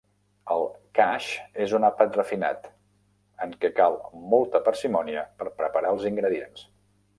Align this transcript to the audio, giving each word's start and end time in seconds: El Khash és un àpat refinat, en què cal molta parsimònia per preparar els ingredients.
El 0.53 0.61
Khash 0.99 1.27
és 1.65 1.75
un 1.79 1.85
àpat 1.89 2.17
refinat, 2.21 2.65
en 3.47 3.53
què 3.65 3.71
cal 3.81 3.99
molta 4.35 4.63
parsimònia 4.71 5.29
per 5.43 5.53
preparar 5.63 5.95
els 5.95 6.11
ingredients. 6.15 6.69